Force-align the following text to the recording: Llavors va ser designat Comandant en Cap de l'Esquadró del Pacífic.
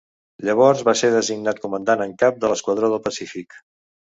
Llavors 0.47 0.79
va 0.87 0.95
ser 1.01 1.11
designat 1.15 1.59
Comandant 1.67 2.01
en 2.07 2.17
Cap 2.25 2.41
de 2.45 2.51
l'Esquadró 2.53 2.91
del 2.97 3.05
Pacífic. 3.05 3.61